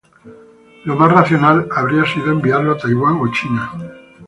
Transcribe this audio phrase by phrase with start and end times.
[0.85, 3.71] Lo más racional habría sido enviarlo a Taiwán o China.